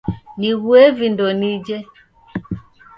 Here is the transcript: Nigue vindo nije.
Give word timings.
Nigue 0.39 0.81
vindo 0.97 1.25
nije. 1.41 1.77